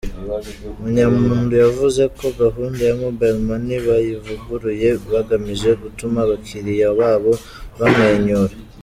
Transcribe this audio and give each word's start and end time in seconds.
Munyampundu 0.79 1.53
yavuze 1.63 2.03
ko 2.17 2.25
gahundu 2.41 2.79
ya 2.87 2.93
Mobile 3.03 3.39
Money 3.47 3.77
bayivuguruye 3.87 4.89
bagamije 5.11 5.69
gutuma 5.81 6.17
abakiriya 6.25 6.87
babo 6.99 7.31
bamwenyura. 7.79 8.55